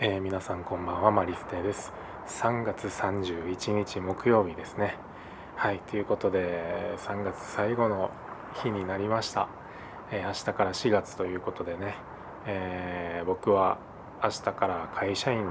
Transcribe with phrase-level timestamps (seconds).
[0.00, 1.92] えー、皆さんこんばんはマリステです。
[2.28, 4.94] 3月31日木曜日ですね。
[5.56, 8.12] はいということで3月最後の
[8.62, 9.48] 日になりました、
[10.12, 11.96] えー、明日から4月ということでね、
[12.46, 13.78] えー、僕は
[14.22, 15.44] 明日から会社員に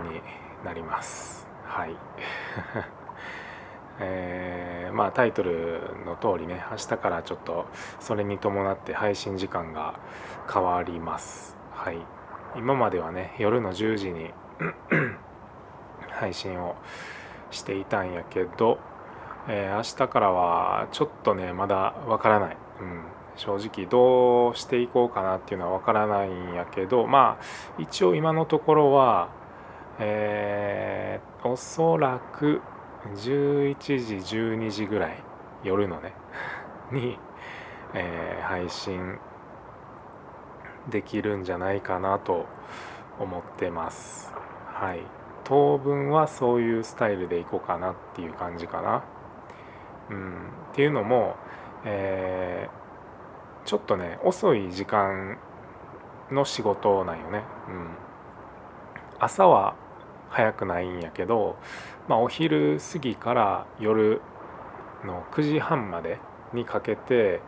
[0.64, 1.46] なります。
[1.66, 1.94] はい。
[4.00, 7.66] えー、まあタイトルの通りね明日からちょっと
[8.00, 9.96] それに伴って配信時間が
[10.50, 11.58] 変わります。
[11.74, 12.17] はい。
[12.56, 14.32] 今まではね夜の10時に
[16.10, 16.76] 配信を
[17.52, 18.80] していたんやけど、
[19.48, 23.04] えー、明日からはちょっとねまだわからない、うん、
[23.36, 27.44] 正直どうしていこうかなっていうのはわからないんやけどまあ
[27.78, 29.30] 一応今のところは
[30.00, 32.62] えー、おそらく
[33.16, 35.24] 11時12時ぐらい
[35.64, 36.14] 夜のね
[36.92, 37.18] に、
[37.94, 39.18] えー、配信
[40.90, 42.46] できるんじゃないかなと
[43.20, 44.34] 思ってます。
[44.68, 45.02] はい。
[45.44, 49.04] 当分はそういうスタイルでいこうかなっていう感じかな。
[50.10, 50.34] うん。
[50.72, 51.36] っていうのも、
[51.86, 55.38] えー、ちょっとね遅い時間
[56.32, 57.44] の仕事なんよね。
[57.70, 57.90] うん。
[59.20, 59.76] 朝は
[60.30, 61.58] 早くないんやけど、
[62.08, 64.22] まあ、お昼過ぎから夜
[65.06, 66.20] の9時半まで
[66.54, 67.42] にかけて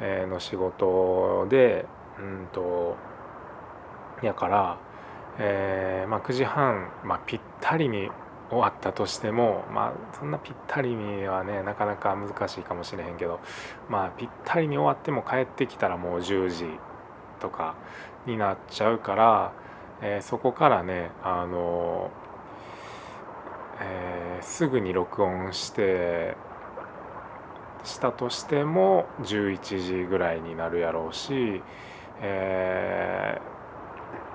[0.00, 1.86] の仕事で
[2.18, 2.96] うんと
[4.22, 4.78] やから、
[5.38, 8.10] えーまあ、9時半、まあ、ぴったりに
[8.48, 13.40] 終わったとしてもまあそんなぴったりにはねなかなか難しいかもしれへんけど
[13.88, 16.66] まあぴったりに終わっても帰ってきたらもう10時
[17.40, 17.74] とか
[18.24, 19.52] になっちゃうから、
[20.00, 22.10] えー、そこからねあの
[23.78, 26.34] えー、すぐに録音して
[27.84, 31.62] したとしても11時ぐらいになるやろうし
[32.22, 33.40] え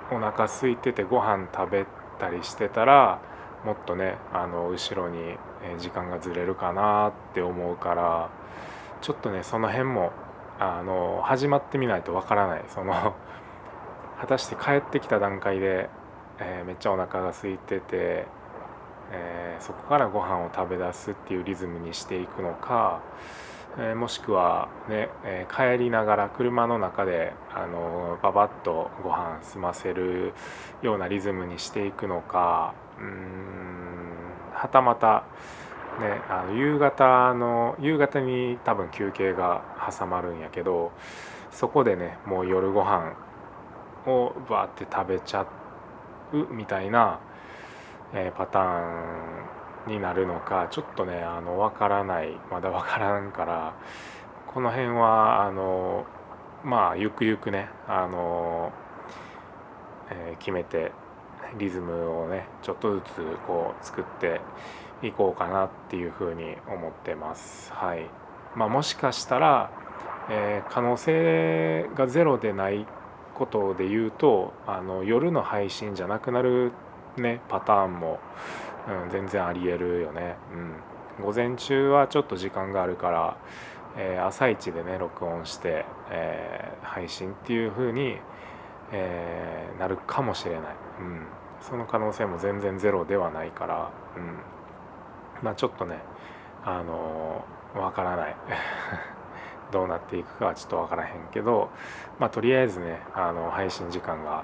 [0.10, 1.86] ー、お腹空いててご飯食べ
[2.20, 3.22] たりしてたら
[3.66, 5.36] もっとねあの後ろに
[5.80, 8.30] 時間がずれるかなって思うから
[9.02, 10.12] ちょっとねその辺も
[10.60, 12.64] あの始まってみないとわからない。
[12.70, 12.94] その
[14.22, 15.90] 果たして帰ってきた段階で、
[16.38, 18.28] えー、めっちゃお腹が空いてて、
[19.12, 23.00] えー、そこからご飯を食べ出すっていうリズムにしていくのか
[23.78, 30.34] えー、もしくはね、えー、帰りながら車の中であのババッとご飯済ませる
[30.82, 34.12] ようなリズムにしていくのかうん
[34.54, 35.24] はたまた、
[36.02, 39.64] ね、あの夕方の夕方に多分休憩が
[39.98, 40.92] 挟まるんやけど
[41.52, 43.14] そこでねもう夜ご飯
[44.06, 45.46] をバーって食べちゃ
[46.34, 47.20] うみたいな、
[48.14, 53.76] えー、パターンになるのかちょっとねあの分からないまだ分からんから
[54.48, 56.06] この辺はあの
[56.64, 58.72] まあゆくゆくねあの、
[60.12, 60.92] えー、決めて
[61.58, 64.42] リズムをねちょっとずつこう作って
[65.04, 67.72] いこうかなっていうふうに思ってます。
[67.74, 68.06] はい
[68.56, 69.72] まあ、もしかしたら、
[70.30, 72.86] えー、可能性がゼロでない
[73.34, 76.72] ことで言うとあの夜の配信じゃなくなる
[77.18, 78.20] ねパターンも
[78.88, 80.36] うん、全然ありえるよね、
[81.20, 83.38] うん、午前中はちょっと時間があるから、
[83.98, 88.18] えー、朝一でね録音して、えー、配信っていう風に、
[88.92, 90.62] えー、なるかもしれない、
[91.00, 91.26] うん、
[91.62, 96.00] その可能性も全然ゼロではないから、うん、まあちょっとね
[96.64, 98.36] あのわからない。
[99.72, 101.70] どうなっていくかはちょっと分からへんけど、
[102.20, 104.44] まあ、とりあえずねあの配信時間が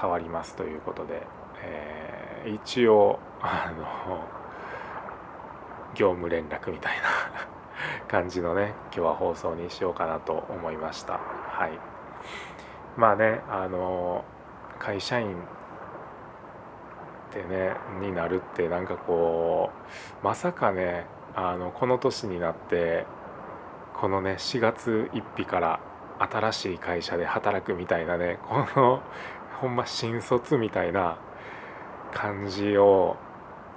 [0.00, 1.26] 変わりますということで、
[1.64, 4.24] え、一応あの
[5.94, 11.14] 業務連絡みたいな 感じのね今日は放送にしようかなと思いました。
[11.14, 11.78] はい。
[12.96, 14.24] まあねあの
[14.78, 15.34] 会社員っ
[17.32, 19.70] てねになるってなんかこ
[20.22, 23.06] うまさかねあのこの年になって
[23.94, 25.80] このね4月1日から
[26.18, 29.02] 新しい会社で働くみたいなねこの
[29.60, 31.18] ほんま新卒みたいな
[32.12, 33.16] 感じを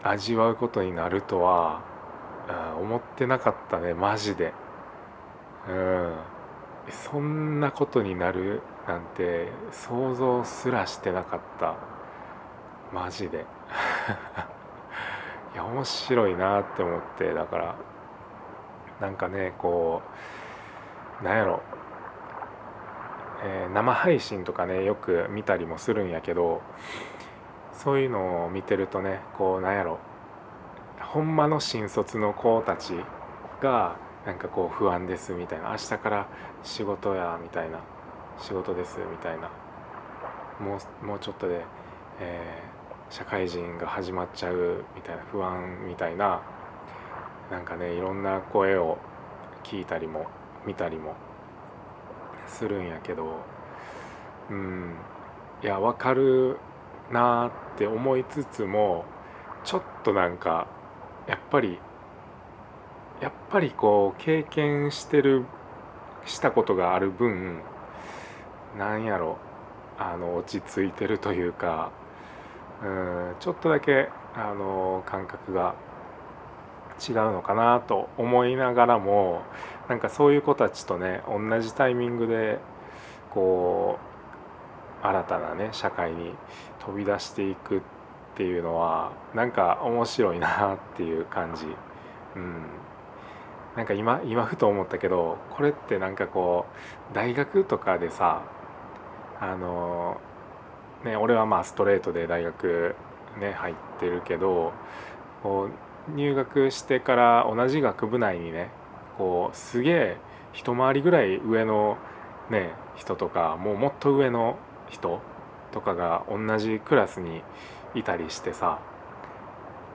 [0.03, 1.81] 味わうことになるとは
[2.79, 4.53] 思ってなかったねマジで。
[5.67, 6.13] うん。
[6.91, 11.75] そんなことになるなんて想像すらしてなかった。
[12.93, 13.45] マジで。
[15.53, 17.75] いや面白いなって思ってだから
[18.99, 20.01] なんかねこ
[21.21, 21.61] うなんやろ、
[23.43, 26.61] えー、生配信とかねよく見たりもするんやけど
[27.77, 29.99] そういうのを見てるとねこうなんやろ。
[30.99, 32.93] ほんまの新卒の子たち
[33.61, 35.71] がなんかこう不安ですみたいな。
[35.71, 36.27] 明日から
[36.63, 37.79] 仕事やみたいな。
[38.37, 39.49] 仕事ですみたいな。
[40.59, 41.63] もうもうちょっとで、
[42.19, 45.23] えー、社会人が始まっちゃうみたいな。
[45.31, 46.41] 不安みたいな。
[47.51, 48.97] なんかねいろんな声を
[49.63, 50.25] 聞いたりも
[50.65, 51.15] 見たりも
[52.47, 53.41] するんやけど。
[54.49, 54.95] うん。
[55.63, 56.57] いや分かる
[57.11, 59.05] なって思いつつも
[59.63, 60.67] ちょっとなんか
[61.27, 61.79] やっぱり
[63.21, 65.45] やっぱりこう経験してる
[66.25, 67.61] したことがある分
[68.77, 69.37] なんやろ
[69.97, 71.91] あの落ち着いてるというか
[72.83, 75.75] うんちょっとだけあの感覚が
[77.07, 79.41] 違うのかなと思いながらも
[79.87, 82.59] なんかそういう子たちとね同じタイミングで
[83.31, 83.99] こ
[85.03, 86.33] う新たなね社会に
[86.85, 87.81] 飛び出していくっ
[88.35, 91.65] ていうのはなんか面白いなっていう感じ。
[92.35, 92.63] うん
[93.75, 96.65] なんか今今ふと思ったけどこれってなんかこ
[97.11, 98.41] う大学とかでさ
[99.41, 100.21] あの
[101.03, 102.95] ね俺はまあストレートで大学
[103.37, 104.71] ね入ってるけど
[105.43, 105.69] こ
[106.07, 108.69] う入学してから同じ学部内にね
[109.17, 110.17] こうすげえ
[110.53, 111.97] 一回りぐらい上の
[112.49, 114.57] ね人とかもうもっと上の
[114.89, 115.19] 人
[115.75, 117.41] とかが同じクラスに
[117.95, 118.79] いたりしてさ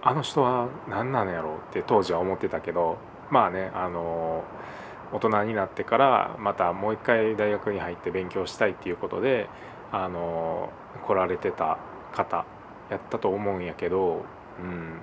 [0.03, 2.99] あの人は何なのやろうって当時は思ってたけど
[3.31, 4.45] まあねあの
[5.11, 9.49] 大人になってからまたもう一回大学に入って勉強したいっていうことで
[9.91, 10.71] あの
[11.07, 11.79] 来られてた
[12.13, 12.45] 方
[12.91, 14.25] やったと思うんやけど、
[14.63, 15.01] うん、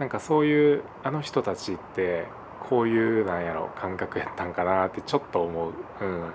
[0.00, 2.26] なんかそういうあの人たちって
[2.68, 6.32] こういうなんやろ感覚やったんかなってちょっと思う、うん、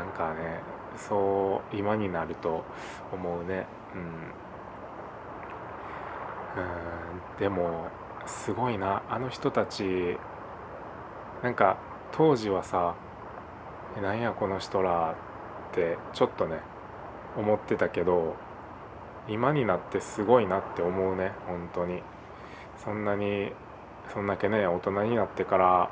[0.00, 0.60] なんかね
[0.96, 2.64] そう今になると
[3.12, 3.98] 思うね、う
[7.38, 7.88] ん、でも
[8.24, 9.02] すごいな。
[9.10, 10.16] あの人たち
[11.42, 11.76] なんか
[12.12, 12.94] 当時はさ
[14.00, 15.12] 「なんやこの人ら」
[15.72, 16.60] ってちょっとね
[17.36, 18.36] 思ってたけど
[19.28, 22.02] 今になってすごいなって思うね本当に。
[22.78, 23.52] そんなに
[24.08, 25.90] そんだけね大人になってから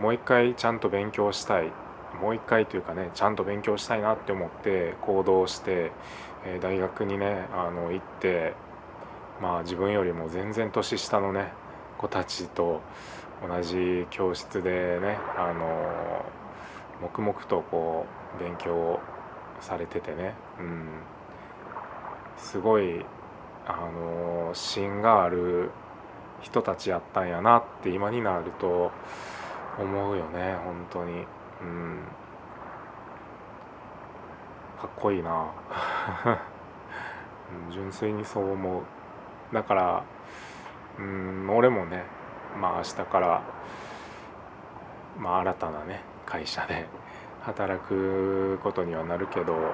[0.00, 1.70] もう一回ちゃんと勉強したい。
[2.20, 5.92] もう一回というかねちゃんと勉強したいなって思って行動して、
[6.44, 8.54] え大学にねあの行って
[9.40, 11.52] まあ自分よりも全然年下のね
[11.98, 12.80] 子たちと
[13.46, 16.24] 同じ教室でねあの
[17.02, 18.06] 黙々とこ
[18.38, 19.00] う勉強
[19.60, 20.86] されててね、うん、
[22.36, 23.04] すごい
[23.66, 25.70] あの芯がある
[26.40, 28.90] 人たちやったんやなって今になると
[29.78, 31.24] 思うよね本当に、
[31.62, 32.00] うん、
[34.80, 35.50] かっこいいな。
[37.70, 38.82] 純粋にそう思う。
[39.52, 40.04] だから
[40.98, 42.04] うん俺もね
[42.60, 43.42] まあ明日から
[45.18, 46.86] まあ新たなね会社で
[47.42, 49.72] 働くことにはなるけど、うん、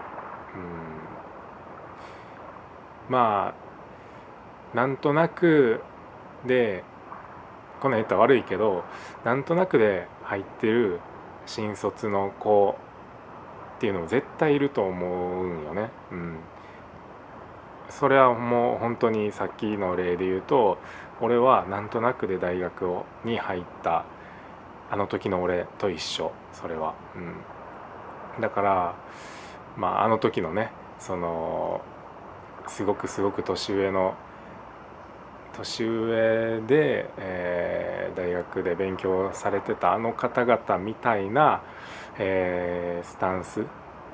[3.09, 3.53] ま
[4.73, 5.83] あなんとなく
[6.45, 6.85] で
[7.81, 8.85] こんなん言ったら悪いけど
[9.25, 11.01] なんとなくで入ってる
[11.47, 12.77] 新卒の子
[13.77, 15.91] っていうのも絶対いると思うんよね。
[16.13, 16.39] うん、
[17.91, 20.79] それはもう本当にさっきの例で言うと
[21.21, 24.05] 俺はなんとなくで大学をに入った
[24.91, 26.95] あの時の俺と一緒それは。
[28.37, 28.95] うん、だから
[29.77, 31.81] まああの時のねその
[32.67, 34.15] すごくすごく年上の
[35.57, 41.63] 年上で、えー、大学で勉強されてたあの方々みたいな、
[42.19, 43.65] えー、スタンス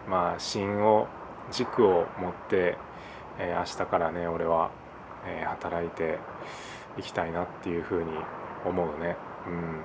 [0.09, 1.09] まあ芯を
[1.51, 2.77] 軸を持って、
[3.39, 4.71] えー、明日からね俺は、
[5.27, 6.19] えー、働いて
[6.99, 8.11] いきたいなっていうふうに
[8.65, 9.17] 思うね。
[9.47, 9.85] うん、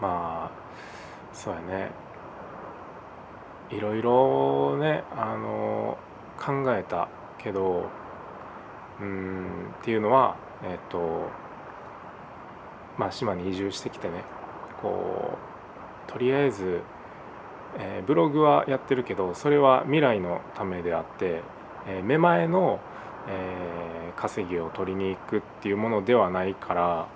[0.00, 0.50] まあ
[1.32, 1.90] そうやね
[3.70, 5.98] いろいろねあの
[6.38, 7.86] 考えたけど
[9.00, 9.46] うん
[9.80, 11.30] っていうのはえっ、と
[12.98, 14.24] まあ島に移住してきてね
[14.82, 15.38] こ
[16.08, 16.80] うとりあえず、
[17.78, 21.42] えー、ブログはやってるけどそれは未来のためであって、
[21.86, 22.80] えー、目前の、
[23.28, 27.08] えー、稼ぎを取りに行くっていうものではないから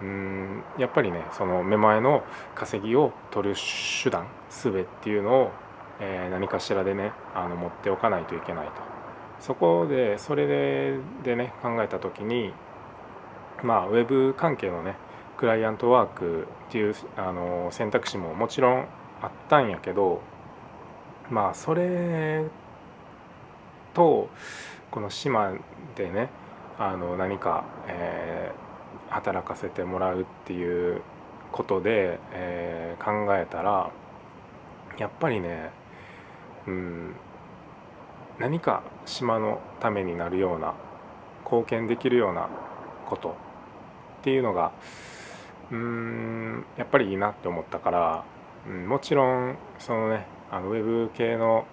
[0.00, 2.22] うんやっぱりねその目前の
[2.54, 3.54] 稼ぎを取る
[4.02, 5.50] 手段術っていうのを、
[6.00, 8.89] えー、何かしらでねあの持っておかないといけないと。
[9.40, 12.52] そこでそれでね考えた時に
[13.62, 14.96] まあウェブ関係のね
[15.36, 18.86] クライアントワークっていうあの選択肢ももちろん
[19.22, 20.20] あったんやけど
[21.30, 22.44] まあそれ
[23.94, 24.28] と
[24.90, 25.52] この島
[25.96, 26.28] でね
[26.78, 31.02] あの何か、えー、働かせてもらうっていう
[31.52, 33.90] ことで、えー、考えたら
[34.98, 35.70] やっぱりね、
[36.66, 37.14] うん、
[38.40, 40.72] 何か島のためになるような
[41.44, 42.48] 貢献できるような
[43.06, 43.36] こと
[44.20, 44.72] っていうのが
[45.70, 48.24] うんやっぱりいいなって思ったから、
[48.66, 51.66] うん、もちろんそのねあのウェブ系の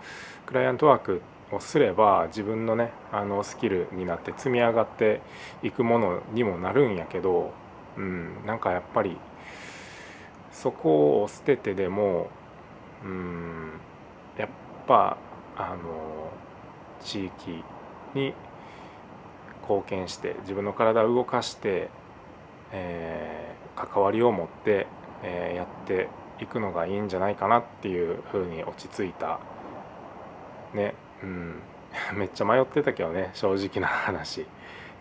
[0.46, 1.22] クライアントワーク
[1.54, 5.22] をすれば自分のねあのスキルになって積み上がって
[5.64, 7.54] いくものにもなるんやけど、
[7.98, 9.16] うん、なんかやっぱり
[10.52, 12.30] そこを捨ててでも
[13.06, 13.72] うん
[14.38, 14.50] やっ
[14.86, 15.18] ぱ
[15.56, 16.30] あの
[17.04, 17.64] 地域
[18.14, 18.34] に
[19.62, 21.90] 貢献して自分の体を動かして、
[22.72, 24.88] えー、関わりを持って、
[25.24, 26.10] えー、やって
[26.42, 29.40] いくのがいいんじゃないかなっていうふうに落ち着いた。
[30.74, 31.62] ねうん。
[32.16, 34.46] めっちゃ迷ってたけどね正直な話。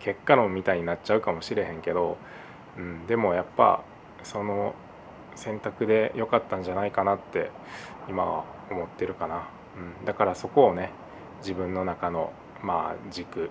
[0.01, 2.17] 結果論みたいになっちゃうかもしれへんけど、
[2.77, 3.83] うん、でもやっぱ
[4.23, 4.75] その
[5.35, 7.51] 選択で良かったんじゃないかなって
[8.09, 9.49] 今は思ってるかな、
[10.01, 10.91] うん、だからそこをね
[11.39, 13.51] 自分の中のまあ軸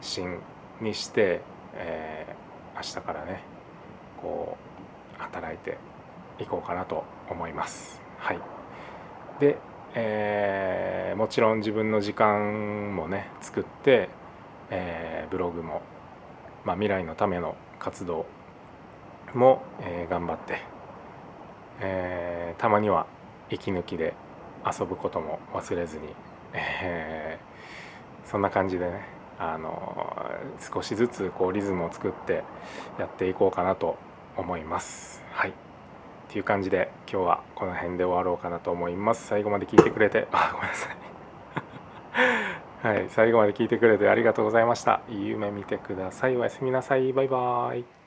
[0.00, 0.38] 心
[0.80, 1.40] にして、
[1.74, 3.42] えー、明日からね
[4.20, 4.56] こ
[5.18, 5.78] う働いて
[6.38, 8.00] いこうかなと思います。
[8.18, 8.40] はい、
[9.38, 9.58] で、
[9.94, 14.08] えー、もちろん自分の時間もね作って、
[14.70, 15.82] えー、ブログも、
[16.64, 18.26] まあ、未来のための活動
[19.34, 20.60] も、えー、頑張って、
[21.80, 23.06] えー、たまには
[23.50, 24.14] 息抜きで
[24.66, 26.08] 遊ぶことも忘れずに、
[26.52, 30.26] えー、そんな感じでねあの
[30.60, 32.44] 少しずつこうリズムを作って
[32.98, 33.96] やっていこうかなと
[34.36, 35.22] 思います。
[35.32, 35.52] はいっ
[36.32, 39.26] ていう感じで今日はこの辺で終わろうかなと思います。
[39.26, 40.96] 最後まで聞いてくれてあごめんなさい
[42.86, 45.00] はい最後まで聞いてくれてありがとうございました。
[45.08, 46.36] いい夢見てください。
[46.36, 47.12] おやすみなさい。
[47.12, 47.99] バイバーイ。